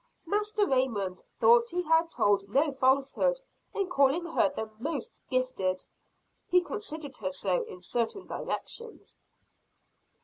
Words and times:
Master 0.25 0.65
Raymond 0.65 1.21
thought 1.39 1.69
he 1.69 1.83
had 1.83 2.09
told 2.09 2.49
no 2.49 2.71
falsehood 2.71 3.39
in 3.75 3.87
calling 3.87 4.25
her 4.25 4.49
the 4.49 4.67
"most 4.79 5.21
gifted" 5.29 5.85
he 6.49 6.59
considered 6.59 7.17
her 7.17 7.31
so 7.31 7.61
in 7.65 7.83
certain 7.83 8.25
directions. 8.25 9.19